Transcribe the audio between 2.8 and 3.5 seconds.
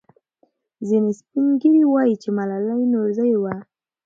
نورزۍ